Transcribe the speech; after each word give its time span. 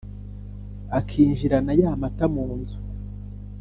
akinjirana 0.97 1.71
yá 1.81 1.91
matá 2.01 2.25
mu 2.33 2.45
nzu 2.59 2.77